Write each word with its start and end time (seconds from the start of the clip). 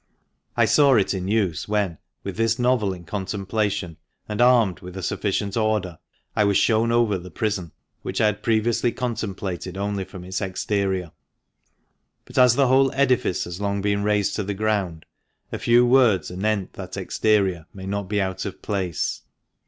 I 0.57 0.65
saw 0.65 0.95
it 0.95 1.13
in 1.13 1.27
use 1.27 1.67
when, 1.67 1.99
with 2.23 2.35
this 2.35 2.57
novel 2.57 2.91
in 2.91 3.03
contemplation, 3.03 3.97
and 4.27 4.41
armed 4.41 4.79
with 4.79 4.97
a 4.97 5.03
sufficient 5.03 5.55
order, 5.55 5.99
I 6.35 6.43
was 6.43 6.57
shown 6.57 6.91
over 6.91 7.19
the 7.19 7.29
prison, 7.29 7.71
which 8.01 8.19
I 8.19 8.25
had 8.25 8.41
previously 8.41 8.91
contemplated 8.93 9.77
only 9.77 10.03
from 10.03 10.23
its 10.23 10.41
exterior. 10.41 11.11
But 12.25 12.39
as 12.39 12.55
the 12.55 12.65
whole 12.67 12.91
edifice 12.93 13.43
has 13.43 13.61
long 13.61 13.83
been 13.83 14.01
razed 14.01 14.35
to 14.37 14.43
the 14.43 14.55
ground, 14.55 15.05
a 15.51 15.59
few 15.59 15.85
words 15.85 16.31
anent 16.31 16.73
that 16.73 16.97
exterior 16.97 17.67
may 17.71 17.85
not 17.85 18.09
be 18.09 18.19
out 18.19 18.43
ot 18.43 18.63
place. 18.63 19.21